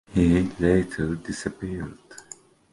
He 0.15 0.49
later 0.59 1.13
disappeared. 1.15 1.99